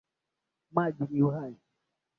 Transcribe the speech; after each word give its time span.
Maji 0.71 1.07
ni 1.09 1.21
uhai 1.23 1.55